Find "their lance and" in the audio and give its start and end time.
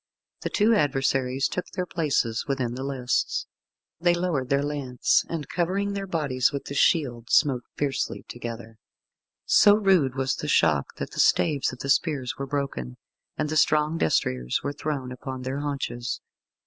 4.49-5.47